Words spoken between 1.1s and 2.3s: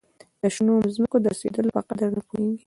د رسېدلو په قدر نه